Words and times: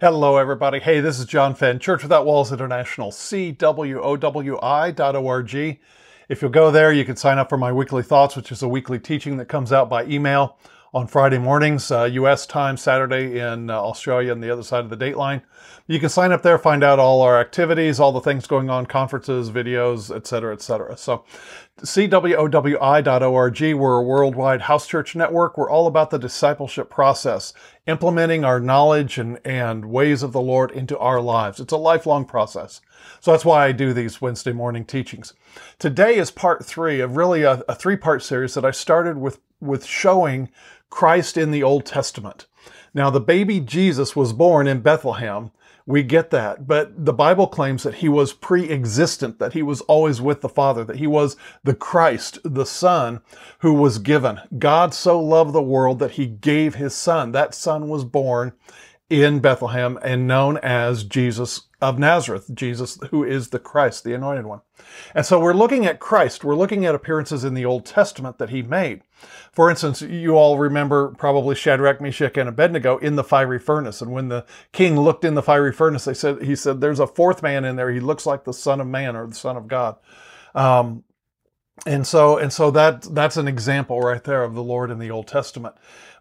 Hello, 0.00 0.36
everybody. 0.36 0.78
Hey, 0.78 1.00
this 1.00 1.18
is 1.18 1.26
John 1.26 1.56
Fenn, 1.56 1.80
Church 1.80 2.04
Without 2.04 2.24
Walls 2.24 2.52
International, 2.52 3.10
CWOWI.org. 3.10 3.90
If 6.28 6.40
you'll 6.40 6.52
go 6.52 6.70
there, 6.70 6.92
you 6.92 7.04
can 7.04 7.16
sign 7.16 7.38
up 7.38 7.48
for 7.48 7.58
my 7.58 7.72
weekly 7.72 8.04
thoughts, 8.04 8.36
which 8.36 8.52
is 8.52 8.62
a 8.62 8.68
weekly 8.68 9.00
teaching 9.00 9.38
that 9.38 9.46
comes 9.46 9.72
out 9.72 9.90
by 9.90 10.04
email 10.04 10.56
on 10.94 11.08
Friday 11.08 11.38
mornings, 11.38 11.90
uh, 11.90 12.04
U.S. 12.04 12.46
time, 12.46 12.76
Saturday 12.76 13.40
in 13.40 13.70
uh, 13.70 13.74
Australia 13.74 14.30
on 14.30 14.38
the 14.40 14.52
other 14.52 14.62
side 14.62 14.84
of 14.84 14.90
the 14.90 14.96
dateline. 14.96 15.42
You 15.88 15.98
can 15.98 16.10
sign 16.10 16.30
up 16.30 16.42
there, 16.42 16.58
find 16.58 16.84
out 16.84 17.00
all 17.00 17.20
our 17.22 17.40
activities, 17.40 17.98
all 17.98 18.12
the 18.12 18.20
things 18.20 18.46
going 18.46 18.70
on, 18.70 18.86
conferences, 18.86 19.50
videos, 19.50 20.14
etc., 20.14 20.52
etc. 20.52 20.96
So, 20.96 21.24
CWOWI.org, 21.82 23.74
we're 23.74 23.96
a 23.98 24.02
worldwide 24.02 24.62
house 24.62 24.86
church 24.86 25.14
network. 25.14 25.56
We're 25.56 25.70
all 25.70 25.86
about 25.86 26.10
the 26.10 26.18
discipleship 26.18 26.90
process, 26.90 27.52
implementing 27.86 28.44
our 28.44 28.58
knowledge 28.58 29.16
and, 29.16 29.38
and 29.44 29.84
ways 29.84 30.24
of 30.24 30.32
the 30.32 30.40
Lord 30.40 30.72
into 30.72 30.98
our 30.98 31.20
lives. 31.20 31.60
It's 31.60 31.72
a 31.72 31.76
lifelong 31.76 32.24
process. 32.24 32.80
So 33.20 33.30
that's 33.30 33.44
why 33.44 33.66
I 33.66 33.72
do 33.72 33.92
these 33.92 34.20
Wednesday 34.20 34.52
morning 34.52 34.84
teachings. 34.84 35.34
Today 35.78 36.16
is 36.16 36.32
part 36.32 36.66
three 36.66 37.00
of 37.00 37.16
really 37.16 37.44
a, 37.44 37.62
a 37.68 37.76
three 37.76 37.96
part 37.96 38.24
series 38.24 38.54
that 38.54 38.64
I 38.64 38.72
started 38.72 39.16
with, 39.18 39.38
with 39.60 39.86
showing 39.86 40.48
Christ 40.90 41.36
in 41.36 41.52
the 41.52 41.62
Old 41.62 41.86
Testament. 41.86 42.46
Now, 42.92 43.10
the 43.10 43.20
baby 43.20 43.60
Jesus 43.60 44.16
was 44.16 44.32
born 44.32 44.66
in 44.66 44.80
Bethlehem. 44.80 45.52
We 45.88 46.02
get 46.02 46.28
that. 46.32 46.66
But 46.66 47.06
the 47.06 47.14
Bible 47.14 47.46
claims 47.46 47.82
that 47.84 47.94
he 47.94 48.10
was 48.10 48.34
pre 48.34 48.68
existent, 48.68 49.38
that 49.38 49.54
he 49.54 49.62
was 49.62 49.80
always 49.82 50.20
with 50.20 50.42
the 50.42 50.48
Father, 50.50 50.84
that 50.84 50.96
he 50.96 51.06
was 51.06 51.34
the 51.64 51.74
Christ, 51.74 52.38
the 52.44 52.66
Son 52.66 53.22
who 53.60 53.72
was 53.72 53.98
given. 53.98 54.38
God 54.58 54.92
so 54.92 55.18
loved 55.18 55.54
the 55.54 55.62
world 55.62 55.98
that 56.00 56.12
he 56.12 56.26
gave 56.26 56.74
his 56.74 56.94
Son. 56.94 57.32
That 57.32 57.54
Son 57.54 57.88
was 57.88 58.04
born 58.04 58.52
in 59.10 59.40
Bethlehem 59.40 59.98
and 60.02 60.26
known 60.26 60.58
as 60.58 61.04
Jesus 61.04 61.62
of 61.80 61.98
Nazareth, 61.98 62.50
Jesus 62.54 62.98
who 63.10 63.24
is 63.24 63.48
the 63.48 63.58
Christ, 63.58 64.04
the 64.04 64.12
anointed 64.12 64.44
one. 64.44 64.60
And 65.14 65.24
so 65.24 65.40
we're 65.40 65.54
looking 65.54 65.86
at 65.86 66.00
Christ. 66.00 66.44
We're 66.44 66.56
looking 66.56 66.84
at 66.84 66.94
appearances 66.94 67.44
in 67.44 67.54
the 67.54 67.64
Old 67.64 67.86
Testament 67.86 68.38
that 68.38 68.50
he 68.50 68.62
made. 68.62 69.02
For 69.52 69.70
instance, 69.70 70.02
you 70.02 70.36
all 70.36 70.58
remember 70.58 71.14
probably 71.16 71.54
Shadrach, 71.54 72.00
Meshach, 72.00 72.36
and 72.36 72.48
Abednego 72.48 72.98
in 72.98 73.16
the 73.16 73.24
fiery 73.24 73.58
furnace. 73.58 74.02
And 74.02 74.12
when 74.12 74.28
the 74.28 74.44
king 74.72 74.98
looked 74.98 75.24
in 75.24 75.34
the 75.34 75.42
fiery 75.42 75.72
furnace, 75.72 76.04
they 76.04 76.14
said, 76.14 76.42
he 76.42 76.56
said, 76.56 76.80
there's 76.80 77.00
a 77.00 77.06
fourth 77.06 77.42
man 77.42 77.64
in 77.64 77.76
there. 77.76 77.90
He 77.90 78.00
looks 78.00 78.26
like 78.26 78.44
the 78.44 78.52
son 78.52 78.80
of 78.80 78.86
man 78.86 79.16
or 79.16 79.26
the 79.26 79.34
son 79.34 79.56
of 79.56 79.68
God. 79.68 79.96
Um, 80.54 81.04
and 81.86 82.06
so, 82.06 82.38
and 82.38 82.52
so 82.52 82.70
that, 82.70 83.02
that's 83.02 83.36
an 83.36 83.48
example 83.48 84.00
right 84.00 84.22
there 84.22 84.44
of 84.44 84.54
the 84.54 84.62
Lord 84.62 84.90
in 84.90 84.98
the 84.98 85.10
Old 85.10 85.26
Testament. 85.26 85.74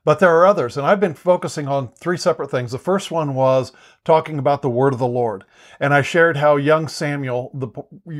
But 0.08 0.20
there 0.20 0.34
are 0.38 0.46
others, 0.46 0.78
and 0.78 0.88
I've 0.88 1.02
been 1.02 1.14
focusing 1.14 1.68
on 1.68 1.90
three 1.90 2.16
separate 2.16 2.50
things. 2.50 2.72
The 2.72 2.78
first 2.78 3.12
one 3.12 3.36
was 3.36 3.74
talking 4.06 4.40
about 4.40 4.62
the 4.62 4.70
word 4.70 4.94
of 4.94 5.00
the 5.00 5.06
Lord. 5.06 5.44
And 5.82 5.94
I 5.94 6.02
shared 6.02 6.38
how 6.38 6.56
young 6.56 6.88
Samuel, 6.88 7.52
the 7.54 7.68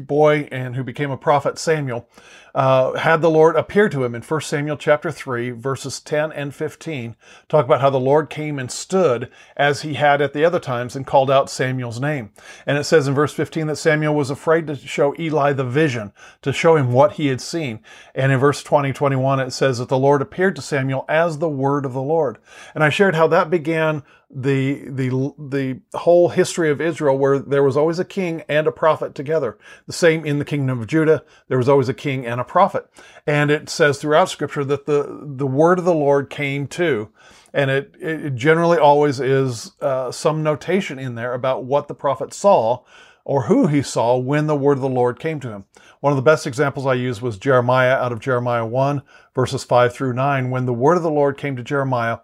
boy 0.02 0.50
and 0.52 0.76
who 0.76 0.84
became 0.84 1.12
a 1.12 1.18
prophet 1.18 1.58
Samuel, 1.58 2.10
uh, 2.54 2.98
had 2.98 3.22
the 3.22 3.30
Lord 3.30 3.56
appear 3.56 3.88
to 3.88 4.04
him 4.04 4.14
in 4.14 4.22
1 4.22 4.42
Samuel 4.42 4.76
chapter 4.76 5.12
3, 5.12 5.52
verses 5.52 6.02
10 6.02 6.34
and 6.34 6.54
15. 6.54 7.16
Talk 7.48 7.64
about 7.64 7.80
how 7.80 7.90
the 7.90 8.00
Lord 8.00 8.30
came 8.30 8.60
and 8.60 8.70
stood 8.70 9.32
as 9.56 9.84
he 9.84 9.94
had 9.94 10.22
at 10.22 10.34
the 10.34 10.44
other 10.44 10.60
times 10.60 10.94
and 10.94 11.08
called 11.08 11.32
out 11.32 11.50
Samuel's 11.50 12.02
name. 12.02 12.32
And 12.66 12.78
it 12.78 12.84
says 12.84 13.08
in 13.08 13.14
verse 13.14 13.34
15 13.34 13.68
that 13.68 13.78
Samuel 13.78 14.14
was 14.14 14.30
afraid 14.30 14.68
to 14.68 14.76
show 14.76 15.16
Eli 15.18 15.54
the 15.54 15.64
vision, 15.64 16.12
to 16.42 16.52
show 16.52 16.76
him 16.76 16.92
what 16.92 17.14
had 17.28 17.42
seen. 17.42 17.80
And 18.16 18.32
in 18.32 18.40
verse 18.40 18.64
20, 18.64 18.94
21, 18.94 19.40
it 19.40 19.52
says 19.52 19.78
that 19.78 19.90
the 19.90 19.98
Lord 19.98 20.22
appeared 20.22 20.56
to 20.56 20.62
Samuel 20.62 21.06
as 21.08 21.38
the 21.38 21.50
word 21.50 21.86
of 21.86 21.94
the 21.94 22.02
Lord. 22.02 22.38
And 22.74 22.84
I 22.84 22.90
shared 22.90 23.16
how 23.16 23.28
that 23.28 23.50
began 23.50 24.04
the 24.30 24.90
the 24.90 25.10
the 25.38 25.80
whole 26.00 26.30
history 26.30 26.70
of 26.70 26.82
Israel 26.82 27.18
where 27.18 27.40
there 27.40 27.64
was 27.64 27.78
always 27.78 27.98
a 27.98 28.06
king 28.06 28.44
and 28.50 28.68
a 28.68 28.74
prophet 28.74 29.16
together. 29.16 29.58
The 29.86 29.94
same 29.94 30.26
in 30.26 30.38
the 30.38 30.46
kingdom 30.46 30.82
of 30.82 30.88
Judah, 30.88 31.24
there 31.48 31.58
was 31.58 31.70
always 31.70 31.88
a 31.88 31.94
king 31.94 32.26
and 32.26 32.42
a 32.42 32.44
prophet. 32.44 32.90
And 33.26 33.50
it 33.50 33.70
says 33.70 34.00
throughout 34.00 34.30
scripture 34.30 34.66
that 34.66 34.86
the 34.86 35.22
the 35.24 35.48
word 35.48 35.80
of 35.80 35.86
the 35.86 35.94
Lord 35.94 36.30
came 36.30 36.68
to 36.68 37.10
and 37.54 37.72
it, 37.72 37.96
it 38.00 38.36
generally 38.36 38.78
always 38.78 39.20
is 39.20 39.72
uh, 39.82 40.12
some 40.12 40.44
notation 40.44 41.00
in 41.00 41.16
there 41.16 41.34
about 41.34 41.64
what 41.64 41.88
the 41.88 41.96
prophet 41.96 42.34
saw 42.34 42.84
or 43.28 43.44
who 43.44 43.68
he 43.68 43.82
saw 43.82 44.16
when 44.16 44.48
the 44.48 44.56
word 44.56 44.78
of 44.78 44.82
the 44.82 44.88
Lord 44.88 45.20
came 45.20 45.42
to 45.42 45.50
him. 45.50 45.66
One 46.00 46.14
of 46.14 46.16
the 46.16 46.22
best 46.22 46.48
examples 46.48 46.86
I 46.86 46.94
used 46.94 47.22
was 47.22 47.38
Jeremiah 47.38 47.96
out 47.96 48.14
of 48.14 48.22
Jeremiah 48.22 48.66
1, 48.66 49.02
verses 49.36 49.66
5 49.66 49.94
through 49.94 50.14
9, 50.14 50.50
when 50.50 50.66
the 50.66 50.74
word 50.74 50.96
of 50.96 51.04
the 51.04 51.12
Lord 51.12 51.38
came 51.38 51.58
to 51.58 51.62
Jeremiah 51.62 52.20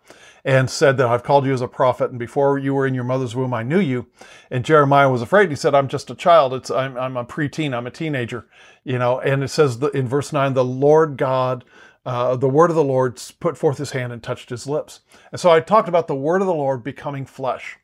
and 0.46 0.69
said 0.69 0.96
that 0.96 1.08
I've 1.08 1.22
called 1.22 1.46
you 1.46 1.52
as 1.52 1.59
a 1.59 1.68
prophet, 1.68 2.09
and 2.09 2.18
before 2.18 2.58
you 2.58 2.74
were 2.74 2.88
in 2.88 2.94
your 2.94 3.03
mother's 3.03 3.36
womb, 3.36 3.53
I 3.53 3.64
knew 3.64 3.81
you. 3.81 4.08
And 4.50 4.64
Jeremiah 4.64 5.09
was 5.09 5.22
afraid. 5.22 5.50
He 5.50 5.58
said, 5.58 5.75
I'm 5.75 5.90
just 5.90 6.09
a 6.09 6.16
child. 6.16 6.53
It's 6.53 6.72
I'm, 6.72 6.96
I'm 6.96 7.18
a 7.18 7.25
preteen. 7.25 7.75
I'm 7.75 7.88
a 7.88 7.91
teenager, 7.91 8.47
you 8.85 8.97
know. 8.97 9.20
And 9.20 9.44
it 9.44 9.50
says 9.50 9.84
in 9.94 10.08
verse 10.08 10.31
9, 10.31 10.53
the 10.53 10.64
Lord 10.64 11.18
God, 11.18 11.66
uh, 12.06 12.38
the 12.38 12.47
word 12.47 12.70
of 12.70 12.78
the 12.78 12.84
Lord 12.84 13.22
put 13.41 13.58
forth 13.58 13.78
his 13.78 13.91
hand 13.91 14.14
and 14.14 14.24
touched 14.24 14.50
his 14.50 14.68
lips. 14.68 15.02
And 15.34 15.41
so 15.41 15.52
I 15.52 15.59
talked 15.59 15.90
about 15.90 16.08
the 16.08 16.16
word 16.16 16.40
of 16.40 16.47
the 16.47 16.53
Lord 16.53 16.81
becoming 16.81 17.25
flesh. 17.25 17.78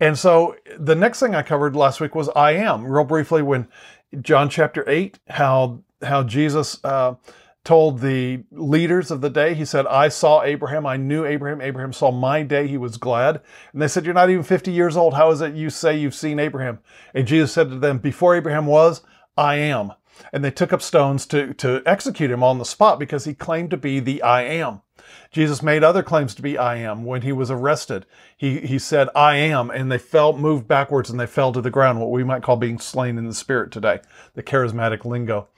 And 0.00 0.18
so 0.18 0.56
the 0.78 0.94
next 0.94 1.20
thing 1.20 1.34
I 1.34 1.42
covered 1.42 1.74
last 1.74 2.00
week 2.00 2.14
was 2.14 2.28
I 2.36 2.52
am, 2.52 2.86
real 2.86 3.04
briefly, 3.04 3.42
when 3.42 3.68
John 4.20 4.48
chapter 4.48 4.88
8, 4.88 5.18
how 5.28 5.80
how 6.02 6.22
Jesus 6.22 6.78
uh, 6.84 7.14
told 7.64 8.00
the 8.00 8.44
leaders 8.52 9.10
of 9.10 9.20
the 9.22 9.30
day, 9.30 9.54
he 9.54 9.64
said, 9.64 9.86
I 9.86 10.08
saw 10.08 10.42
Abraham, 10.42 10.86
I 10.86 10.96
knew 10.96 11.24
Abraham, 11.24 11.60
Abraham 11.60 11.92
saw 11.92 12.10
my 12.12 12.42
day, 12.42 12.68
he 12.68 12.76
was 12.76 12.96
glad. 12.96 13.40
And 13.72 13.82
they 13.82 13.88
said, 13.88 14.04
You're 14.04 14.14
not 14.14 14.30
even 14.30 14.44
50 14.44 14.70
years 14.70 14.96
old. 14.96 15.14
How 15.14 15.30
is 15.30 15.40
it 15.40 15.54
you 15.54 15.70
say 15.70 15.98
you've 15.98 16.14
seen 16.14 16.38
Abraham? 16.38 16.78
And 17.14 17.26
Jesus 17.26 17.52
said 17.52 17.70
to 17.70 17.78
them, 17.78 17.98
Before 17.98 18.36
Abraham 18.36 18.66
was, 18.66 19.02
I 19.36 19.56
am. 19.56 19.92
And 20.32 20.44
they 20.44 20.50
took 20.50 20.72
up 20.72 20.82
stones 20.82 21.26
to, 21.26 21.54
to 21.54 21.82
execute 21.86 22.30
him 22.30 22.42
on 22.42 22.58
the 22.58 22.64
spot 22.64 22.98
because 22.98 23.24
he 23.24 23.34
claimed 23.34 23.70
to 23.70 23.76
be 23.76 24.00
the 24.00 24.22
I 24.22 24.42
am. 24.42 24.82
Jesus 25.30 25.62
made 25.62 25.84
other 25.84 26.02
claims 26.02 26.34
to 26.34 26.42
be 26.42 26.58
I 26.58 26.76
am 26.76 27.04
when 27.04 27.22
he 27.22 27.32
was 27.32 27.50
arrested. 27.50 28.06
He, 28.36 28.60
he 28.60 28.78
said, 28.78 29.08
I 29.14 29.36
am, 29.36 29.70
and 29.70 29.90
they 29.90 29.98
fell, 29.98 30.36
moved 30.36 30.66
backwards 30.66 31.10
and 31.10 31.20
they 31.20 31.26
fell 31.26 31.52
to 31.52 31.60
the 31.60 31.70
ground, 31.70 32.00
what 32.00 32.10
we 32.10 32.24
might 32.24 32.42
call 32.42 32.56
being 32.56 32.78
slain 32.78 33.18
in 33.18 33.26
the 33.26 33.34
spirit 33.34 33.70
today, 33.70 34.00
the 34.34 34.42
charismatic 34.42 35.04
lingo. 35.04 35.48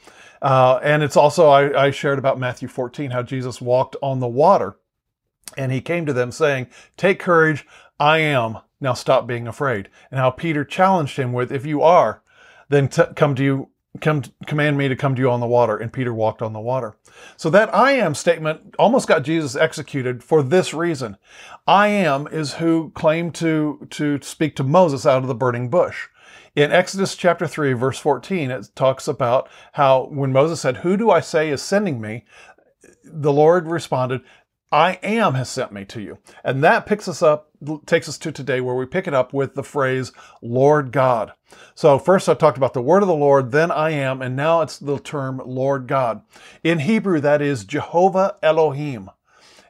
Uh, 0.43 0.81
and 0.83 1.03
it's 1.03 1.17
also, 1.17 1.49
I, 1.49 1.87
I 1.87 1.91
shared 1.91 2.19
about 2.19 2.39
Matthew 2.39 2.69
14, 2.69 3.11
how 3.11 3.23
Jesus 3.23 3.61
walked 3.61 3.97
on 4.03 4.21
the 4.21 4.29
water 4.29 4.77
and 5.57 5.73
he 5.73 5.81
came 5.81 6.07
to 6.07 6.13
them 6.13 6.31
saying, 6.31 6.67
Take 6.97 7.19
courage, 7.19 7.67
I 7.99 8.19
am. 8.19 8.59
Now 8.81 8.93
stop 8.93 9.27
being 9.27 9.49
afraid. 9.49 9.89
And 10.11 10.21
how 10.21 10.31
Peter 10.31 10.65
challenged 10.65 11.17
him 11.17 11.33
with, 11.33 11.51
If 11.51 11.65
you 11.65 11.83
are, 11.83 12.23
then 12.69 12.89
t- 12.89 13.03
come 13.17 13.35
to 13.37 13.43
you 13.43 13.71
come 14.00 14.22
command 14.47 14.76
me 14.76 14.88
to 14.88 14.97
come 14.97 15.15
to 15.15 15.21
you 15.21 15.31
on 15.31 15.41
the 15.41 15.47
water. 15.47 15.76
And 15.76 15.93
peter 15.93 16.15
walked 16.15 16.43
on 16.43 16.53
the 16.53 16.60
water. 16.60 16.97
So 17.37 17.50
that 17.50 17.75
i 17.75 17.93
am 17.93 18.15
statement 18.15 18.75
almost 18.78 19.09
got 19.09 19.22
jesus 19.22 19.56
executed 19.56 20.22
for 20.22 20.43
this 20.43 20.72
reason. 20.75 21.16
I 21.66 21.88
am 21.88 22.26
is 22.28 22.54
who 22.54 22.91
claimed 22.94 23.34
to 23.37 23.87
to 23.91 24.21
speak 24.22 24.56
to 24.56 24.65
moses 24.65 25.06
out 25.06 25.22
of 25.22 25.28
the 25.28 25.34
burning 25.34 25.69
bush. 25.71 26.09
In 26.56 26.72
Exodus 26.72 27.15
chapter 27.15 27.47
3, 27.47 27.75
verse 27.75 28.00
14, 28.00 28.50
it 28.50 28.71
talks 28.75 29.06
about 29.06 29.49
how 29.75 30.06
when 30.06 30.32
Moses 30.32 30.60
said, 30.60 30.78
Who 30.78 30.97
do 30.97 31.09
I 31.09 31.20
say 31.20 31.50
is 31.50 31.62
sending 31.62 32.00
me? 32.00 32.25
The 33.05 33.32
Lord 33.32 33.69
responded, 33.69 34.22
I 34.71 34.99
am 35.03 35.34
has 35.34 35.49
sent 35.49 35.73
me 35.73 35.84
to 35.87 36.01
you. 36.01 36.19
And 36.45 36.62
that 36.62 36.84
picks 36.84 37.09
us 37.09 37.23
up, 37.23 37.51
takes 37.87 38.09
us 38.09 38.19
to 38.19 38.33
today 38.33 38.61
where 38.61 38.75
we 38.75 38.84
pick 38.84 39.06
it 39.06 39.15
up 39.15 39.33
with 39.33 39.55
the 39.55 39.62
phrase, 39.62 40.12
Lord 40.43 40.93
God. 40.93 41.33
So 41.75 41.99
first 41.99 42.29
I 42.29 42.34
talked 42.34 42.59
about 42.59 42.75
the 42.75 42.83
word 42.83 43.03
of 43.03 43.09
the 43.09 43.15
Lord, 43.15 43.51
then 43.51 43.71
I 43.71 43.91
am, 43.91 44.21
and 44.21 44.37
now 44.37 44.61
it's 44.61 44.79
the 44.79 44.99
term 44.99 45.41
Lord 45.45 45.87
God. 45.87 46.23
In 46.62 46.81
Hebrew, 46.81 47.20
that 47.20 47.41
is 47.41 47.65
Jehovah 47.65 48.37
Elohim. 48.43 49.11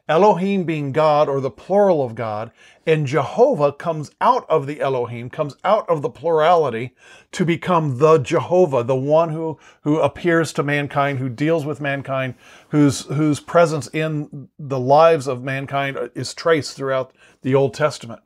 Elohim 0.09 0.63
being 0.63 0.91
God 0.91 1.29
or 1.29 1.39
the 1.39 1.51
plural 1.51 2.03
of 2.03 2.15
God, 2.15 2.51
and 2.87 3.05
Jehovah 3.05 3.71
comes 3.71 4.09
out 4.19 4.43
of 4.49 4.65
the 4.65 4.81
Elohim, 4.81 5.29
comes 5.29 5.55
out 5.63 5.87
of 5.87 6.01
the 6.01 6.09
plurality 6.09 6.95
to 7.31 7.45
become 7.45 7.99
the 7.99 8.17
Jehovah, 8.17 8.83
the 8.83 8.95
one 8.95 9.29
who, 9.29 9.59
who 9.83 9.99
appears 9.99 10.51
to 10.53 10.63
mankind, 10.63 11.19
who 11.19 11.29
deals 11.29 11.63
with 11.63 11.79
mankind, 11.79 12.33
whose, 12.69 13.01
whose 13.01 13.39
presence 13.39 13.87
in 13.89 14.49
the 14.57 14.79
lives 14.79 15.27
of 15.27 15.43
mankind 15.43 16.09
is 16.15 16.33
traced 16.33 16.75
throughout 16.75 17.13
the 17.43 17.53
Old 17.53 17.75
Testament. 17.75 18.21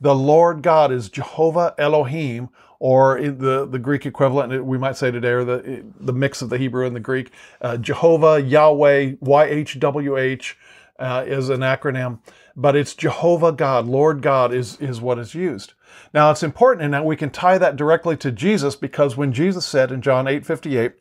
The 0.00 0.16
Lord 0.16 0.62
God 0.62 0.90
is 0.90 1.08
Jehovah 1.08 1.74
Elohim, 1.78 2.48
or 2.80 3.20
the, 3.20 3.66
the 3.66 3.78
Greek 3.78 4.06
equivalent, 4.06 4.64
we 4.64 4.78
might 4.78 4.96
say 4.96 5.10
today, 5.10 5.30
or 5.30 5.44
the, 5.44 5.84
the 5.98 6.12
mix 6.12 6.42
of 6.42 6.48
the 6.48 6.58
Hebrew 6.58 6.86
and 6.86 6.94
the 6.94 7.00
Greek, 7.00 7.32
uh, 7.60 7.76
Jehovah, 7.76 8.40
Yahweh, 8.40 9.12
YHWH, 9.22 10.54
uh, 10.98 11.24
is 11.26 11.48
an 11.48 11.60
acronym, 11.60 12.18
but 12.56 12.76
it's 12.76 12.94
Jehovah 12.94 13.52
God, 13.52 13.86
Lord 13.86 14.20
God 14.20 14.52
is, 14.52 14.76
is 14.80 15.00
what 15.00 15.18
is 15.18 15.34
used. 15.34 15.74
Now 16.12 16.30
it's 16.30 16.42
important 16.42 16.84
in 16.84 16.90
that 16.90 17.04
we 17.04 17.16
can 17.16 17.30
tie 17.30 17.58
that 17.58 17.76
directly 17.76 18.16
to 18.18 18.32
Jesus 18.32 18.76
because 18.76 19.16
when 19.16 19.32
Jesus 19.32 19.64
said 19.66 19.92
in 19.92 20.02
John 20.02 20.26
8 20.26 20.44
58, 20.44 20.92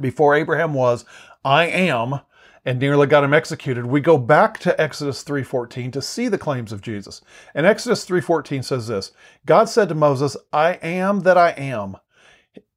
before 0.00 0.34
Abraham 0.34 0.74
was, 0.74 1.04
I 1.44 1.66
am, 1.66 2.20
and 2.64 2.80
nearly 2.80 3.06
got 3.06 3.22
him 3.22 3.32
executed. 3.32 3.86
We 3.86 4.00
go 4.00 4.18
back 4.18 4.58
to 4.60 4.78
Exodus 4.80 5.22
3:14 5.22 5.92
to 5.92 6.02
see 6.02 6.26
the 6.28 6.36
claims 6.36 6.72
of 6.72 6.82
Jesus. 6.82 7.22
And 7.54 7.64
Exodus 7.64 8.04
3:14 8.04 8.64
says 8.64 8.88
this: 8.88 9.12
God 9.46 9.68
said 9.68 9.88
to 9.88 9.94
Moses, 9.94 10.36
"I 10.52 10.72
am 10.82 11.20
that 11.20 11.38
I 11.38 11.50
am." 11.50 11.96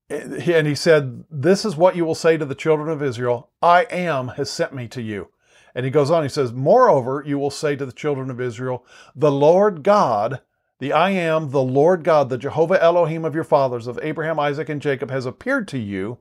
And 0.09 0.67
he 0.67 0.75
said, 0.75 1.23
"This 1.31 1.65
is 1.65 1.75
what 1.75 1.95
you 1.95 2.05
will 2.05 2.15
say 2.15 2.37
to 2.37 2.45
the 2.45 2.55
children 2.55 2.89
of 2.89 3.01
Israel: 3.01 3.49
I 3.61 3.87
am 3.89 4.29
has 4.29 4.51
sent 4.51 4.73
me 4.73 4.87
to 4.89 5.01
you." 5.01 5.29
And 5.75 5.85
he 5.85 5.91
goes 5.91 6.11
on, 6.11 6.23
he 6.23 6.29
says, 6.29 6.51
"Moreover, 6.51 7.23
you 7.25 7.37
will 7.37 7.51
say 7.51 7.75
to 7.75 7.85
the 7.85 7.91
children 7.91 8.29
of 8.29 8.41
Israel, 8.41 8.85
the 9.15 9.31
Lord 9.31 9.83
God, 9.83 10.41
the 10.79 10.93
I 10.93 11.09
am, 11.11 11.51
the 11.51 11.61
Lord 11.61 12.03
God, 12.03 12.29
the 12.29 12.37
Jehovah 12.37 12.81
Elohim 12.81 13.25
of 13.25 13.35
your 13.35 13.43
fathers, 13.43 13.85
of 13.85 13.99
Abraham, 14.01 14.39
Isaac, 14.39 14.69
and 14.69 14.81
Jacob, 14.81 15.11
has 15.11 15.25
appeared 15.25 15.67
to 15.69 15.77
you 15.77 16.19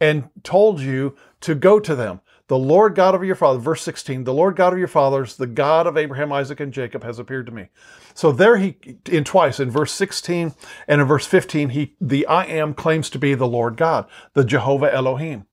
and 0.00 0.30
told 0.42 0.80
you 0.80 1.14
to 1.42 1.54
go 1.54 1.78
to 1.78 1.94
them. 1.94 2.20
The 2.46 2.58
Lord 2.58 2.94
God 2.94 3.14
of 3.14 3.22
your 3.22 3.34
father, 3.34 3.58
verse 3.58 3.82
16, 3.82 4.24
the 4.24 4.32
Lord 4.32 4.56
God 4.56 4.72
of 4.72 4.78
your 4.78 4.88
fathers, 4.88 5.36
the 5.36 5.46
God 5.46 5.86
of 5.86 5.98
Abraham, 5.98 6.32
Isaac, 6.32 6.60
and 6.60 6.72
Jacob 6.72 7.04
has 7.04 7.18
appeared 7.18 7.44
to 7.44 7.52
me. 7.52 7.68
So 8.14 8.32
there 8.32 8.56
he, 8.56 8.78
in 9.04 9.24
twice, 9.24 9.60
in 9.60 9.70
verse 9.70 9.92
16 9.92 10.54
and 10.88 11.00
in 11.02 11.06
verse 11.06 11.26
15, 11.26 11.68
he, 11.70 11.94
the 12.00 12.26
I 12.26 12.44
am 12.44 12.72
claims 12.72 13.10
to 13.10 13.18
be 13.18 13.34
the 13.34 13.46
Lord 13.46 13.76
God, 13.76 14.06
the 14.32 14.44
Jehovah 14.44 14.92
Elohim. 14.92 15.44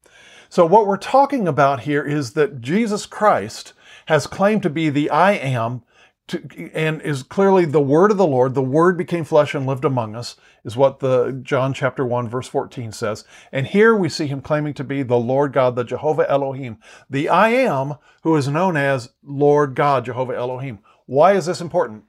So 0.49 0.65
what 0.65 0.87
we're 0.87 0.97
talking 0.97 1.47
about 1.47 1.81
here 1.81 2.03
is 2.03 2.33
that 2.33 2.61
Jesus 2.61 3.05
Christ 3.05 3.73
has 4.07 4.27
claimed 4.27 4.63
to 4.63 4.69
be 4.69 4.89
the 4.89 5.09
I 5.09 5.33
am 5.33 5.83
to, 6.27 6.71
and 6.73 7.01
is 7.01 7.23
clearly 7.23 7.65
the 7.65 7.81
word 7.81 8.11
of 8.11 8.17
the 8.17 8.25
Lord. 8.25 8.53
The 8.53 8.61
word 8.61 8.97
became 8.97 9.23
flesh 9.23 9.53
and 9.53 9.65
lived 9.65 9.85
among 9.85 10.15
us, 10.15 10.35
is 10.63 10.75
what 10.75 10.99
the 10.99 11.39
John 11.43 11.73
chapter 11.73 12.05
1 12.05 12.29
verse 12.29 12.47
14 12.47 12.91
says. 12.91 13.25
And 13.51 13.67
here 13.67 13.95
we 13.95 14.09
see 14.09 14.27
him 14.27 14.41
claiming 14.41 14.73
to 14.75 14.83
be 14.83 15.03
the 15.03 15.17
Lord 15.17 15.53
God, 15.53 15.75
the 15.75 15.83
Jehovah 15.83 16.29
Elohim, 16.29 16.77
the 17.09 17.29
I 17.29 17.49
am 17.49 17.95
who 18.23 18.35
is 18.35 18.47
known 18.47 18.75
as 18.75 19.09
Lord 19.23 19.75
God, 19.75 20.05
Jehovah 20.05 20.35
Elohim. 20.35 20.79
Why 21.05 21.33
is 21.33 21.45
this 21.45 21.61
important? 21.61 22.05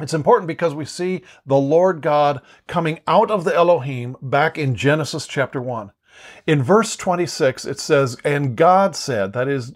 It's 0.00 0.14
important 0.14 0.46
because 0.46 0.74
we 0.74 0.84
see 0.84 1.22
the 1.44 1.56
Lord 1.56 2.02
God 2.02 2.40
coming 2.68 3.00
out 3.08 3.32
of 3.32 3.42
the 3.42 3.54
Elohim 3.54 4.16
back 4.22 4.56
in 4.56 4.76
Genesis 4.76 5.26
chapter 5.26 5.60
1. 5.60 5.90
In 6.46 6.62
verse 6.62 6.96
26, 6.96 7.64
it 7.64 7.80
says, 7.80 8.16
And 8.24 8.56
God 8.56 8.96
said, 8.96 9.32
that 9.32 9.48
is, 9.48 9.72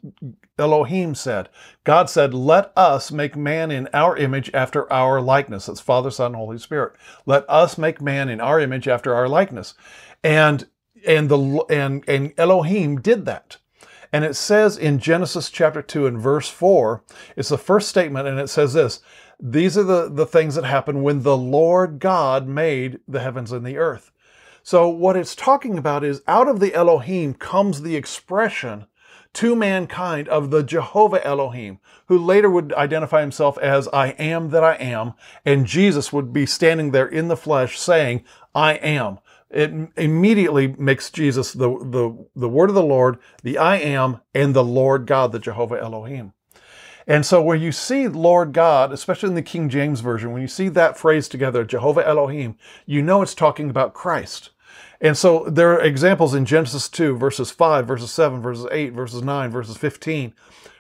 Elohim 0.59 1.15
said, 1.15 1.49
God 1.85 2.09
said, 2.09 2.35
Let 2.35 2.73
us 2.77 3.11
make 3.11 3.37
man 3.37 3.71
in 3.71 3.89
our 3.93 4.17
image 4.17 4.51
after 4.55 4.91
our 4.93 5.21
likeness. 5.21 5.67
That's 5.67 5.81
Father, 5.81 6.11
Son, 6.11 6.35
Holy 6.35 6.59
Spirit. 6.59 6.95
Let 7.27 7.49
us 7.49 7.79
make 7.79 8.01
man 8.01 8.29
in 8.29 8.41
our 8.41 8.61
image 8.61 8.87
after 8.87 9.15
our 9.15 9.29
likeness. 9.29 9.75
And 10.23 10.67
and 11.07 11.29
the 11.29 11.65
and 11.71 12.05
and 12.09 12.33
Elohim 12.39 13.01
did 13.01 13.25
that. 13.27 13.59
And 14.13 14.25
it 14.25 14.37
says 14.37 14.77
in 14.77 14.99
Genesis 14.99 15.49
chapter 15.49 15.81
2 15.81 16.07
and 16.07 16.21
verse 16.21 16.49
4, 16.49 17.03
it's 17.35 17.49
the 17.49 17.57
first 17.57 17.89
statement, 17.89 18.29
and 18.29 18.39
it 18.39 18.49
says 18.49 18.75
this 18.75 19.01
These 19.41 19.79
are 19.79 19.83
the, 19.83 20.11
the 20.11 20.27
things 20.27 20.55
that 20.55 20.65
happen 20.65 21.03
when 21.03 21.23
the 21.23 21.37
Lord 21.37 21.99
God 21.99 22.47
made 22.47 23.01
the 23.09 23.21
heavens 23.21 23.53
and 23.53 23.67
the 23.67 23.79
earth. 23.79 24.12
So, 24.63 24.89
what 24.89 25.17
it's 25.17 25.35
talking 25.35 25.77
about 25.77 26.05
is 26.05 26.23
out 26.29 26.49
of 26.49 26.61
the 26.61 26.75
Elohim 26.75 27.35
comes 27.35 27.83
the 27.83 27.97
expression 27.97 28.87
to 29.35 29.57
mankind 29.57 30.29
of 30.29 30.51
the 30.51 30.63
Jehovah 30.63 31.25
Elohim, 31.27 31.79
who 32.07 32.19
later 32.19 32.51
would 32.51 32.73
identify 32.75 33.23
himself 33.23 33.59
as 33.59 33.89
I 33.89 34.09
am 34.11 34.51
that 34.51 34.63
I 34.63 34.75
am, 34.75 35.15
and 35.45 35.67
Jesus 35.67 36.13
would 36.13 36.33
be 36.33 36.47
standing 36.47 36.91
there 36.91 37.07
in 37.07 37.29
the 37.29 37.37
flesh 37.37 37.79
saying, 37.79 38.25
I 38.55 38.75
am. 38.75 39.19
It 39.51 39.73
immediately 39.97 40.69
makes 40.69 41.11
Jesus 41.11 41.53
the, 41.53 41.69
the, 41.69 42.27
the 42.35 42.49
word 42.49 42.71
of 42.71 42.75
the 42.75 42.83
Lord, 42.83 43.19
the 43.43 43.59
I 43.59 43.77
am, 43.77 44.21
and 44.35 44.55
the 44.55 44.65
Lord 44.65 45.07
God, 45.07 45.33
the 45.33 45.39
Jehovah 45.39 45.81
Elohim. 45.81 46.33
And 47.07 47.27
so 47.27 47.43
when 47.43 47.61
you 47.61 47.73
see 47.73 48.09
Lord 48.09 48.53
God, 48.53 48.93
especially 48.93 49.31
in 49.31 49.35
the 49.35 49.43
King 49.43 49.69
James 49.69 50.01
Version, 50.01 50.33
when 50.33 50.43
you 50.43 50.49
see 50.49 50.69
that 50.69 50.99
phrase 50.99 51.29
together, 51.29 51.65
Jehovah 51.65 52.07
Elohim, 52.07 52.57
you 52.87 53.03
know 53.03 53.23
it's 53.23 53.35
talking 53.35 53.71
about 53.71 53.95
Christ. 53.95 54.51
And 55.01 55.17
so 55.17 55.45
there 55.45 55.73
are 55.73 55.81
examples 55.81 56.33
in 56.33 56.45
Genesis 56.45 56.89
2, 56.89 57.17
verses 57.17 57.51
5, 57.51 57.87
verses 57.87 58.13
7, 58.13 58.41
verses 58.41 58.67
8, 58.71 58.93
verses 58.93 59.23
9, 59.23 59.51
verses 59.51 59.77
15, 59.77 60.33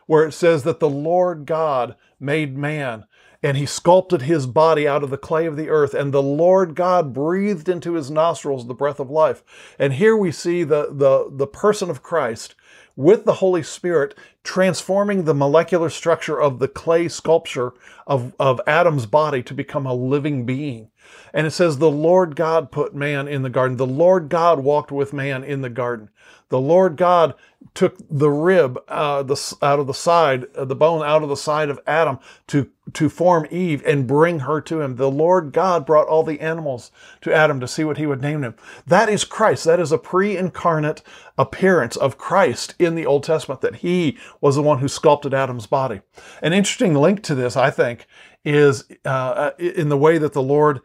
where 0.06 0.24
it 0.24 0.32
says 0.32 0.62
that 0.62 0.78
the 0.78 0.88
Lord 0.88 1.44
God 1.44 1.96
made 2.20 2.56
man 2.56 3.06
and 3.42 3.56
he 3.56 3.66
sculpted 3.66 4.22
his 4.22 4.46
body 4.46 4.86
out 4.86 5.02
of 5.02 5.10
the 5.10 5.18
clay 5.18 5.46
of 5.46 5.56
the 5.56 5.68
earth, 5.68 5.94
and 5.94 6.12
the 6.12 6.22
Lord 6.22 6.76
God 6.76 7.12
breathed 7.12 7.68
into 7.68 7.94
his 7.94 8.10
nostrils 8.10 8.66
the 8.66 8.74
breath 8.74 9.00
of 9.00 9.10
life. 9.10 9.42
And 9.78 9.94
here 9.94 10.16
we 10.16 10.30
see 10.30 10.62
the, 10.62 10.88
the, 10.92 11.28
the 11.28 11.48
person 11.48 11.90
of 11.90 12.02
Christ 12.02 12.54
with 12.96 13.24
the 13.24 13.34
Holy 13.34 13.62
Spirit 13.62 14.14
transforming 14.44 15.24
the 15.24 15.34
molecular 15.34 15.90
structure 15.90 16.40
of 16.40 16.58
the 16.58 16.68
clay 16.68 17.08
sculpture 17.08 17.72
of, 18.06 18.34
of 18.38 18.60
Adam's 18.66 19.06
body 19.06 19.42
to 19.42 19.54
become 19.54 19.86
a 19.86 19.94
living 19.94 20.44
being. 20.44 20.90
And 21.32 21.46
it 21.46 21.52
says, 21.52 21.78
The 21.78 21.90
Lord 21.90 22.36
God 22.36 22.70
put 22.70 22.94
man 22.94 23.28
in 23.28 23.42
the 23.42 23.50
garden. 23.50 23.76
The 23.76 23.86
Lord 23.86 24.28
God 24.28 24.60
walked 24.60 24.92
with 24.92 25.12
man 25.12 25.44
in 25.44 25.62
the 25.62 25.70
garden. 25.70 26.10
The 26.52 26.60
Lord 26.60 26.98
God 26.98 27.34
took 27.72 27.96
the 28.10 28.28
rib 28.28 28.78
uh, 28.86 29.22
the, 29.22 29.56
out 29.62 29.78
of 29.78 29.86
the 29.86 29.94
side, 29.94 30.44
uh, 30.54 30.66
the 30.66 30.74
bone 30.74 31.02
out 31.02 31.22
of 31.22 31.30
the 31.30 31.36
side 31.36 31.70
of 31.70 31.80
Adam 31.86 32.18
to, 32.48 32.68
to 32.92 33.08
form 33.08 33.46
Eve 33.50 33.82
and 33.86 34.06
bring 34.06 34.40
her 34.40 34.60
to 34.60 34.82
him. 34.82 34.96
The 34.96 35.10
Lord 35.10 35.52
God 35.52 35.86
brought 35.86 36.08
all 36.08 36.22
the 36.22 36.40
animals 36.40 36.90
to 37.22 37.32
Adam 37.32 37.58
to 37.60 37.68
see 37.68 37.84
what 37.84 37.96
he 37.96 38.06
would 38.06 38.20
name 38.20 38.42
them. 38.42 38.54
That 38.86 39.08
is 39.08 39.24
Christ. 39.24 39.64
That 39.64 39.80
is 39.80 39.92
a 39.92 39.98
pre 39.98 40.36
incarnate 40.36 41.02
appearance 41.38 41.96
of 41.96 42.18
Christ 42.18 42.74
in 42.78 42.94
the 42.94 43.06
Old 43.06 43.24
Testament, 43.24 43.62
that 43.62 43.76
he 43.76 44.18
was 44.42 44.56
the 44.56 44.62
one 44.62 44.80
who 44.80 44.88
sculpted 44.88 45.32
Adam's 45.32 45.66
body. 45.66 46.02
An 46.42 46.52
interesting 46.52 46.94
link 46.94 47.22
to 47.22 47.34
this, 47.34 47.56
I 47.56 47.70
think, 47.70 48.06
is 48.44 48.84
uh, 49.04 49.50
in 49.58 49.88
the 49.88 49.96
way 49.96 50.18
that 50.18 50.32
the 50.32 50.42
Lord 50.42 50.80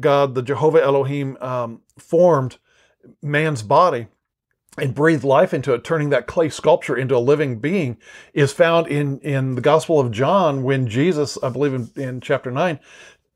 God, 0.00 0.34
the 0.34 0.42
Jehovah 0.42 0.82
Elohim, 0.82 1.36
um, 1.40 1.82
formed 1.98 2.58
man's 3.22 3.62
body 3.62 4.08
and 4.78 4.94
breathed 4.94 5.24
life 5.24 5.52
into 5.52 5.74
it, 5.74 5.84
turning 5.84 6.10
that 6.10 6.26
clay 6.26 6.48
sculpture 6.48 6.96
into 6.96 7.16
a 7.16 7.18
living 7.18 7.58
being, 7.58 7.98
is 8.32 8.52
found 8.52 8.86
in, 8.86 9.18
in 9.20 9.54
the 9.54 9.60
Gospel 9.60 10.00
of 10.00 10.10
John 10.10 10.62
when 10.62 10.88
Jesus, 10.88 11.36
I 11.42 11.50
believe 11.50 11.74
in, 11.74 11.90
in 11.96 12.20
chapter 12.20 12.50
9, 12.50 12.80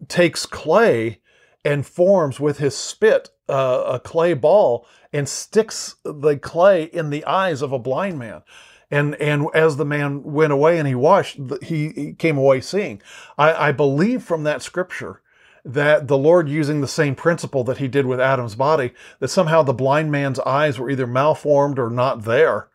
takes 0.09 0.47
clay 0.47 1.21
and 1.65 1.87
forms 1.87 2.41
with 2.41 2.59
his 2.59 2.77
spit 2.77 3.31
uh, 3.49 3.85
a 3.87 4.01
clay 4.01 4.35
ball 4.35 4.87
and 5.13 5.29
sticks 5.29 5.97
the 6.05 6.37
clay 6.37 6.85
in 6.85 7.11
the 7.11 7.25
eyes 7.25 7.61
of 7.61 7.73
a 7.73 7.79
blind 7.79 8.19
man. 8.19 8.43
And, 8.91 9.17
and 9.17 9.49
as 9.53 9.77
the 9.77 9.85
man 9.85 10.23
went 10.23 10.53
away 10.53 10.79
and 10.79 10.87
he 10.87 10.95
washed, 10.95 11.39
he, 11.63 11.89
he 11.91 12.13
came 12.13 12.39
away 12.39 12.61
seeing. 12.61 13.03
I, 13.37 13.69
I 13.69 13.73
believe 13.73 14.23
from 14.23 14.45
that 14.45 14.63
scripture 14.63 15.23
that 15.65 16.07
the 16.07 16.17
Lord 16.17 16.49
using 16.49 16.81
the 16.81 16.89
same 16.89 17.17
principle 17.17 17.65
that 17.65 17.79
he 17.79 17.89
did 17.89 18.07
with 18.07 18.21
Adam's 18.21 18.55
body, 18.55 18.93
that 19.19 19.29
somehow 19.29 19.63
the 19.63 19.75
blind 19.75 20.13
man's 20.13 20.39
eyes 20.41 20.79
were 20.79 20.89
either 20.89 21.07
malformed 21.07 21.79
or 21.79 21.91
not 21.91 22.23
there 22.23 22.69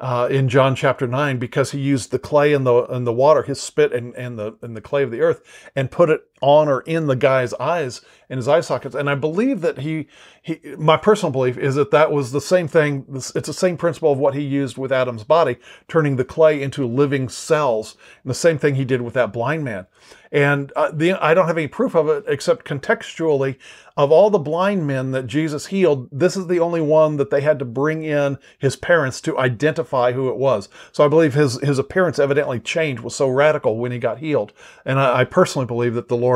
uh, 0.00 0.26
in 0.30 0.48
John 0.48 0.74
chapter 0.74 1.06
9 1.06 1.38
because 1.38 1.72
he 1.72 1.78
used 1.78 2.10
the 2.10 2.18
clay 2.18 2.54
and 2.54 2.66
the 2.66 2.84
and 2.86 3.06
the 3.06 3.12
water, 3.12 3.42
his 3.42 3.60
spit 3.60 3.92
and, 3.92 4.14
and 4.14 4.38
the 4.38 4.56
and 4.62 4.74
the 4.74 4.80
clay 4.80 5.02
of 5.02 5.10
the 5.10 5.20
earth, 5.20 5.42
and 5.76 5.90
put 5.90 6.08
it 6.08 6.22
on 6.40 6.68
or 6.68 6.80
in 6.82 7.06
the 7.06 7.16
guy's 7.16 7.54
eyes 7.54 8.00
in 8.28 8.36
his 8.36 8.48
eye 8.48 8.60
sockets. 8.60 8.94
And 8.94 9.10
I 9.10 9.16
believe 9.16 9.60
that 9.60 9.78
he 9.78 10.06
he 10.42 10.60
my 10.78 10.96
personal 10.96 11.32
belief 11.32 11.58
is 11.58 11.74
that 11.74 11.90
that 11.90 12.12
was 12.12 12.32
the 12.32 12.40
same 12.40 12.68
thing. 12.68 13.04
It's 13.14 13.32
the 13.32 13.52
same 13.52 13.76
principle 13.76 14.12
of 14.12 14.18
what 14.18 14.34
he 14.34 14.42
used 14.42 14.78
with 14.78 14.92
Adam's 14.92 15.24
body, 15.24 15.56
turning 15.88 16.16
the 16.16 16.24
clay 16.24 16.62
into 16.62 16.86
living 16.86 17.28
cells, 17.28 17.96
and 18.22 18.30
the 18.30 18.34
same 18.34 18.58
thing 18.58 18.76
he 18.76 18.84
did 18.84 19.02
with 19.02 19.14
that 19.14 19.32
blind 19.32 19.64
man. 19.64 19.86
And 20.32 20.70
uh, 20.76 20.92
the, 20.92 21.14
I 21.14 21.34
don't 21.34 21.48
have 21.48 21.58
any 21.58 21.66
proof 21.66 21.96
of 21.96 22.08
it 22.08 22.24
except 22.28 22.64
contextually. 22.64 23.56
Of 23.96 24.12
all 24.12 24.30
the 24.30 24.38
blind 24.38 24.86
men 24.86 25.10
that 25.10 25.26
Jesus 25.26 25.66
healed, 25.66 26.08
this 26.10 26.36
is 26.36 26.46
the 26.46 26.60
only 26.60 26.80
one 26.80 27.16
that 27.16 27.30
they 27.30 27.42
had 27.42 27.58
to 27.58 27.64
bring 27.66 28.02
in 28.02 28.38
his 28.58 28.76
parents 28.76 29.20
to 29.22 29.38
identify 29.38 30.12
who 30.12 30.30
it 30.30 30.36
was. 30.36 30.70
So 30.92 31.04
I 31.04 31.08
believe 31.08 31.34
his, 31.34 31.60
his 31.60 31.78
appearance 31.78 32.18
evidently 32.18 32.60
changed, 32.60 33.02
was 33.02 33.14
so 33.14 33.28
radical 33.28 33.76
when 33.76 33.92
he 33.92 33.98
got 33.98 34.18
healed. 34.18 34.52
And 34.86 34.98
I, 34.98 35.20
I 35.20 35.24
personally 35.24 35.66
believe 35.66 35.94
that 35.94 36.08
the 36.08 36.16
Lord 36.16 36.29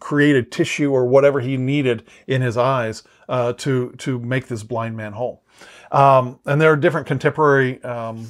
created 0.00 0.50
tissue 0.50 0.92
or 0.92 1.06
whatever 1.06 1.40
he 1.40 1.56
needed 1.56 2.02
in 2.26 2.42
his 2.42 2.56
eyes 2.56 3.02
uh, 3.28 3.52
to, 3.54 3.92
to 3.98 4.18
make 4.18 4.46
this 4.48 4.62
blind 4.62 4.96
man 4.96 5.12
whole. 5.12 5.42
Um, 5.92 6.38
and 6.46 6.60
there 6.60 6.72
are 6.72 6.76
different 6.76 7.06
contemporary 7.06 7.82
um, 7.82 8.26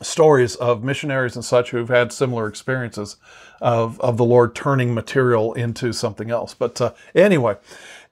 stories 0.00 0.56
of 0.56 0.82
missionaries 0.82 1.36
and 1.36 1.44
such 1.44 1.70
who've 1.70 1.88
had 1.88 2.12
similar 2.12 2.48
experiences 2.48 3.16
of, 3.60 4.00
of 4.00 4.16
the 4.16 4.24
Lord 4.24 4.54
turning 4.54 4.94
material 4.94 5.52
into 5.54 5.92
something 5.92 6.30
else. 6.30 6.54
But 6.54 6.80
uh, 6.80 6.92
anyway, 7.14 7.56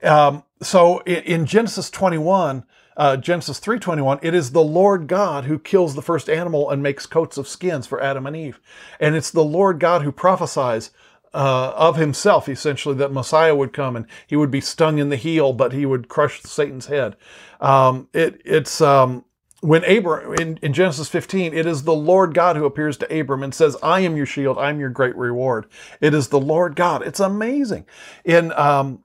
um, 0.02 0.44
so 0.62 0.98
in, 1.00 1.22
in, 1.24 1.46
Genesis 1.46 1.90
21, 1.90 2.64
uh, 2.96 3.16
Genesis 3.16 3.58
3:21, 3.60 4.18
it 4.22 4.34
is 4.34 4.52
the 4.52 4.62
Lord 4.62 5.06
God 5.06 5.44
who 5.44 5.58
kills 5.58 5.94
the 5.94 6.02
first 6.02 6.28
animal 6.28 6.70
and 6.70 6.82
makes 6.82 7.06
coats 7.06 7.38
of 7.38 7.48
skins 7.48 7.86
for 7.86 8.02
Adam 8.02 8.26
and 8.26 8.36
Eve, 8.36 8.60
and 8.98 9.14
it's 9.14 9.30
the 9.30 9.44
Lord 9.44 9.78
God 9.78 10.02
who 10.02 10.12
prophesies 10.12 10.90
uh, 11.32 11.72
of 11.76 11.96
himself, 11.96 12.48
essentially, 12.48 12.94
that 12.96 13.12
Messiah 13.12 13.54
would 13.54 13.72
come 13.72 13.96
and 13.96 14.06
he 14.26 14.36
would 14.36 14.50
be 14.50 14.60
stung 14.60 14.98
in 14.98 15.08
the 15.08 15.16
heel, 15.16 15.52
but 15.52 15.72
he 15.72 15.86
would 15.86 16.08
crush 16.08 16.42
Satan's 16.42 16.86
head. 16.86 17.16
Um, 17.60 18.08
it, 18.12 18.40
it's 18.44 18.80
um, 18.80 19.24
when 19.60 19.84
Abram 19.84 20.34
in, 20.34 20.58
in, 20.62 20.72
Genesis 20.72 21.08
15, 21.08 21.52
it 21.52 21.66
is 21.66 21.82
the 21.82 21.94
Lord 21.94 22.34
God 22.34 22.56
who 22.56 22.64
appears 22.64 22.96
to 22.98 23.20
Abram 23.20 23.42
and 23.42 23.54
says, 23.54 23.76
I 23.82 24.00
am 24.00 24.16
your 24.16 24.26
shield, 24.26 24.58
I'm 24.58 24.80
your 24.80 24.88
great 24.88 25.14
reward. 25.16 25.66
It 26.00 26.14
is 26.14 26.28
the 26.28 26.40
Lord 26.40 26.74
God. 26.76 27.06
It's 27.06 27.20
amazing. 27.20 27.86
In 28.24 28.52
um, 28.52 29.04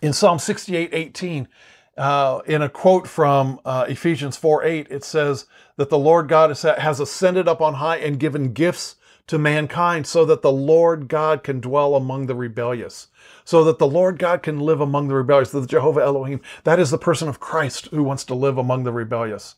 in 0.00 0.12
Psalm 0.12 0.38
68, 0.38 0.90
18, 0.92 1.48
uh, 1.96 2.40
in 2.46 2.62
a 2.62 2.68
quote 2.68 3.08
from 3.08 3.60
uh, 3.64 3.86
Ephesians 3.88 4.36
4 4.36 4.64
8, 4.64 4.86
it 4.90 5.04
says 5.04 5.46
that 5.76 5.90
the 5.90 5.98
Lord 5.98 6.28
God 6.28 6.50
has 6.56 7.00
ascended 7.00 7.48
up 7.48 7.60
on 7.60 7.74
high 7.74 7.96
and 7.96 8.20
given 8.20 8.52
gifts 8.52 8.96
to 9.28 9.38
mankind 9.38 10.06
so 10.06 10.24
that 10.24 10.42
the 10.42 10.52
Lord 10.52 11.06
God 11.08 11.42
can 11.42 11.60
dwell 11.60 11.94
among 11.94 12.26
the 12.26 12.34
rebellious, 12.34 13.08
so 13.44 13.62
that 13.64 13.78
the 13.78 13.86
Lord 13.86 14.18
God 14.18 14.42
can 14.42 14.58
live 14.58 14.80
among 14.80 15.08
the 15.08 15.14
rebellious, 15.14 15.50
the 15.50 15.66
Jehovah 15.66 16.00
Elohim. 16.00 16.40
That 16.64 16.80
is 16.80 16.90
the 16.90 16.98
person 16.98 17.28
of 17.28 17.40
Christ 17.40 17.86
who 17.86 18.02
wants 18.02 18.24
to 18.24 18.34
live 18.34 18.58
among 18.58 18.84
the 18.84 18.92
rebellious. 18.92 19.54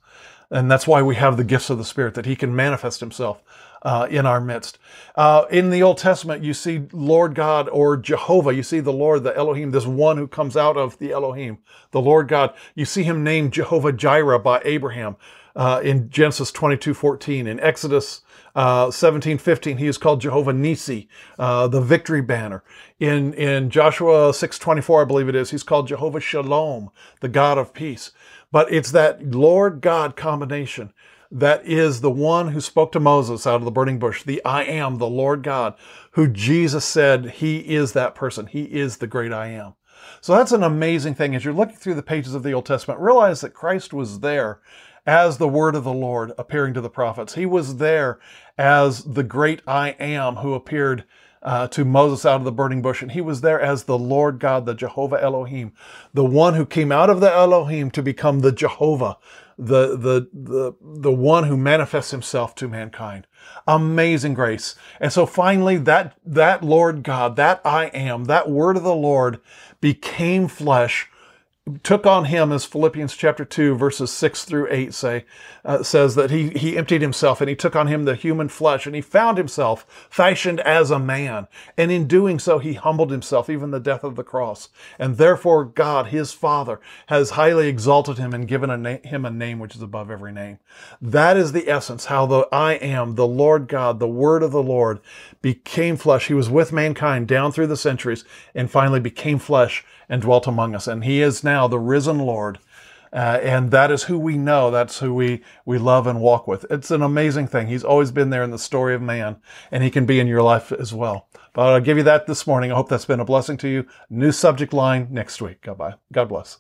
And 0.51 0.71
that's 0.71 0.87
why 0.87 1.01
we 1.03 1.15
have 1.15 1.37
the 1.37 1.45
gifts 1.45 1.71
of 1.71 1.79
the 1.79 1.85
Spirit, 1.85 2.15
that 2.15 2.27
he 2.27 2.37
can 2.37 2.55
manifest 2.55 3.01
himself 3.01 3.41
uh, 3.83 4.07
in 4.11 4.27
our 4.27 4.41
midst. 4.41 4.79
Uh, 5.15 5.45
in 5.51 5.71
the 5.71 5.83
Old 5.83 5.99
Testament, 5.99 6.45
you 6.45 6.55
see 6.55 6.87
Lord 6.93 7.35
God 7.35 7.69
or 7.69 7.97
Jehovah. 7.97 8.55
You 8.55 8.63
see 8.63 8.81
the 8.81 8.93
Lord, 8.93 9.25
the 9.25 9.37
Elohim, 9.37 9.71
this 9.71 9.87
one 9.87 10.17
who 10.17 10.27
comes 10.27 10.57
out 10.57 10.77
of 10.77 10.99
the 10.99 11.13
Elohim, 11.13 11.59
the 11.91 12.01
Lord 12.01 12.29
God. 12.29 12.55
You 12.75 12.85
see 12.85 13.03
him 13.03 13.25
named 13.25 13.53
Jehovah 13.53 13.93
Jireh 13.93 14.39
by 14.39 14.61
Abraham 14.65 15.17
uh, 15.57 15.81
in 15.83 16.11
Genesis 16.11 16.53
22 16.53 16.95
14. 16.95 17.47
In 17.47 17.61
Exodus 17.61 18.23
uh, 18.55 18.91
17 18.91 19.39
15, 19.39 19.79
he 19.79 19.87
is 19.87 19.99
called 19.99 20.21
Jehovah 20.21 20.53
Nissi, 20.53 21.09
uh, 21.39 21.69
the 21.69 21.81
victory 21.81 22.23
banner. 22.23 22.63
In, 22.99 23.33
in 23.35 23.71
Joshua 23.71 24.35
6 24.35 24.59
24, 24.59 25.03
I 25.03 25.05
believe 25.05 25.29
it 25.29 25.35
is, 25.35 25.51
he's 25.51 25.63
called 25.63 25.89
Jehovah 25.89 26.21
Shalom, 26.21 26.91
the 27.21 27.29
God 27.29 27.59
of 27.59 27.73
peace. 27.73 28.11
But 28.53 28.73
it's 28.73 28.91
that 28.93 29.25
Lord 29.25 29.81
God 29.81 30.17
combination 30.17 30.93
that 31.31 31.65
is 31.65 32.01
the 32.01 32.11
one 32.11 32.49
who 32.49 32.61
spoke 32.61 32.93
to 32.93 33.01
Moses 33.01 33.47
out 33.47 33.57
of 33.57 33.65
the 33.65 33.71
burning 33.71 33.99
bush, 33.99 34.23
the 34.23 34.45
I 34.45 34.65
am, 34.65 34.99
the 34.99 35.07
Lord 35.07 35.43
God, 35.43 35.75
who 36.13 36.27
Jesus 36.27 36.85
said 36.85 37.31
he 37.31 37.59
is 37.59 37.93
that 37.93 38.15
person. 38.15 38.47
He 38.47 38.65
is 38.65 38.97
the 38.97 39.07
great 39.07 39.33
I 39.33 39.49
am. 39.49 39.75
So 40.21 40.35
that's 40.35 40.53
an 40.53 40.63
amazing 40.63 41.15
thing. 41.15 41.35
As 41.35 41.45
you're 41.45 41.55
looking 41.55 41.77
through 41.77 41.95
the 41.95 42.03
pages 42.03 42.35
of 42.35 42.43
the 42.43 42.53
Old 42.53 42.67
Testament, 42.67 43.01
realize 43.01 43.41
that 43.41 43.55
Christ 43.55 43.93
was 43.93 44.21
there 44.21 44.61
as 45.07 45.39
the 45.39 45.49
word 45.49 45.75
of 45.75 45.85
the 45.85 45.93
Lord 45.93 46.33
appearing 46.37 46.75
to 46.75 46.81
the 46.81 46.91
prophets. 46.91 47.35
He 47.35 47.47
was 47.47 47.77
there 47.77 48.19
as 48.59 49.05
the 49.05 49.23
great 49.23 49.63
I 49.67 49.91
am 50.01 50.37
who 50.37 50.55
appeared 50.55 51.05
uh, 51.43 51.69
to 51.69 51.85
Moses 51.85 52.27
out 52.27 52.37
of 52.37 52.45
the 52.45 52.53
burning 52.53 52.83
bush. 52.83 53.03
And 53.03 53.13
he 53.13 53.21
was 53.21 53.41
there 53.41 53.61
as 53.61 53.85
the 53.85 53.99
Lord 53.99 54.39
God, 54.39 54.67
the 54.67 54.75
Jehovah 54.75 55.23
Elohim, 55.23 55.73
the 56.13 56.25
one 56.25 56.55
who 56.55 56.67
came 56.67 56.93
out 56.93 57.11
of 57.11 57.21
the 57.21 57.33
Elohim 57.33 57.91
to 57.93 58.03
become 58.03 58.41
the 58.41 58.53
Jehovah, 58.53 59.17
the, 59.59 59.97
the, 59.97 60.29
the, 60.33 60.75
the 60.83 61.13
one 61.13 61.45
who 61.45 61.57
manifests 61.57 62.11
himself 62.11 62.55
to 62.57 62.69
mankind. 62.69 63.27
Amazing 63.67 64.35
grace. 64.35 64.75
And 65.01 65.13
so 65.13 65.27
finally 65.27 65.77
that, 65.79 66.17
that 66.25 66.63
Lord 66.63 67.03
God, 67.03 67.37
that 67.37 67.61
I 67.65 67.87
am, 67.87 68.25
that 68.25 68.51
word 68.51 68.77
of 68.77 68.83
the 68.83 68.95
Lord 68.95 69.41
became 69.81 70.49
flesh 70.49 71.10
took 71.83 72.07
on 72.07 72.27
him, 72.27 72.53
as 72.53 72.65
Philippians 72.65 73.17
chapter 73.17 73.45
2, 73.45 73.75
verses 73.75 74.11
6 74.11 74.45
through 74.45 74.69
8 74.71 74.95
say, 74.95 75.25
uh, 75.65 75.83
says 75.83 76.15
that 76.15 76.31
he, 76.31 76.51
he 76.51 76.77
emptied 76.77 77.03
himself 77.03 77.41
and 77.41 77.49
he 77.51 77.57
took 77.57 77.77
on 77.77 77.87
him 77.87 78.05
the 78.05 78.15
human 78.15 78.49
flesh 78.49 78.87
and 78.87 78.95
he 78.95 79.01
found 79.01 79.37
himself 79.37 79.87
fashioned 80.11 80.61
as 80.61 80.91
a 80.91 80.99
man. 80.99 81.47
And 81.77 81.91
in 81.91 82.07
doing 82.07 82.39
so, 82.39 82.59
he 82.59 82.75
humbled 82.75 83.11
himself, 83.11 83.51
even 83.51 83.71
the 83.71 83.81
death 83.81 84.05
of 84.05 84.17
the 84.17 84.25
cross. 84.25 84.69
And 84.99 85.17
therefore, 85.17 85.65
God, 85.65 86.07
his 86.07 86.33
Father, 86.33 86.81
has 87.07 87.31
highly 87.31 87.69
exalted 87.69 88.19
him 88.19 88.33
and 88.33 88.49
given 88.49 88.71
a 88.71 88.77
na- 88.77 88.99
him 89.05 89.25
a 89.25 89.31
name 89.31 89.59
which 89.59 89.77
is 89.77 89.83
above 89.83 90.11
every 90.11 90.33
name. 90.33 90.59
That 91.01 91.37
is 91.37 91.53
the 91.53 91.69
essence, 91.69 92.07
how 92.07 92.27
the 92.27 92.49
I 92.53 92.75
am, 92.75 93.15
the 93.15 93.27
Lord 93.27 93.69
God, 93.69 93.99
the 93.99 94.09
Word 94.09 94.43
of 94.43 94.53
the 94.53 94.63
Lord, 94.63 95.01
became 95.43 95.97
flesh. 95.97 96.29
He 96.29 96.35
was 96.35 96.51
with 96.51 96.73
mankind 96.73 97.29
down 97.29 97.53
through 97.53 97.69
the 97.69 97.77
centuries 97.77 98.25
and 98.55 98.71
finally 98.71 99.01
became 99.01 99.39
flesh 99.39 99.85
and 100.11 100.21
dwelt 100.21 100.47
among 100.47 100.75
us. 100.75 100.87
And 100.87 101.05
he 101.05 101.23
is 101.23 101.43
now 101.43 101.67
the 101.67 101.79
risen 101.79 102.19
Lord. 102.19 102.59
Uh, 103.13 103.41
and 103.43 103.71
that 103.71 103.91
is 103.91 104.05
who 104.05 104.19
we 104.19 104.37
know. 104.37 104.71
That's 104.71 104.99
who 104.99 105.15
we, 105.15 105.43
we 105.65 105.79
love 105.79 106.07
and 106.07 106.21
walk 106.21 106.47
with. 106.47 106.65
It's 106.71 106.91
an 106.91 107.03
amazing 107.03 107.49
thing. 107.49 107.67
He's 107.67 107.83
always 107.83 108.13
been 108.13 108.31
there 108.31 108.45
in 108.45 108.53
the 108.53 108.59
story 108.59 108.95
of 108.95 109.03
man, 109.03 109.37
and 109.73 109.83
he 109.83 109.91
can 109.91 110.07
be 110.07 110.21
in 110.21 110.29
your 110.29 110.43
life 110.43 110.71
as 110.71 110.95
well. 110.95 111.29
But 111.53 111.63
I'll 111.63 111.81
give 111.81 111.97
you 111.97 112.05
that 112.05 112.27
this 112.27 112.47
morning. 112.47 112.71
I 112.71 112.77
hope 112.77 112.89
that's 112.89 113.07
been 113.07 113.19
a 113.19 113.25
blessing 113.25 113.57
to 113.59 113.69
you. 113.69 113.87
New 114.09 114.31
subject 114.31 114.73
line 114.73 115.09
next 115.11 115.43
week. 115.43 115.63
Goodbye. 115.63 115.95
God 116.13 116.29
bless. 116.29 116.59